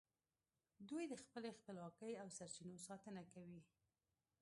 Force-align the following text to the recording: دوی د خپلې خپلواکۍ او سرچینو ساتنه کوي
دوی 0.89 1.03
د 1.07 1.13
خپلې 1.23 1.49
خپلواکۍ 1.57 2.13
او 2.21 2.27
سرچینو 2.37 2.77
ساتنه 2.87 3.21
کوي 3.33 3.61